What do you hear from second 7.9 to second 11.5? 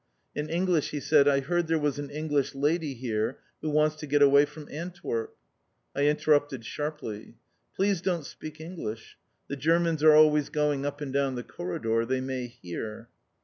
don't speak English! The Germans are always going up and down the